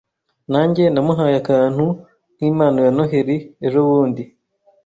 Nanjye 0.51 0.83
namuhaye 0.93 1.35
akantu 1.41 1.85
nkimpano 2.35 2.79
ya 2.85 2.91
Noheri 2.95 3.37
ejobundi 3.65 4.23